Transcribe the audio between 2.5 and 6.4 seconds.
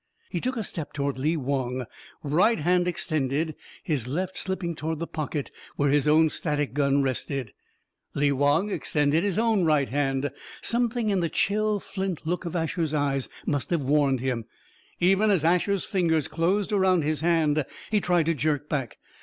hand extended, his left slipping toward the pocket where his own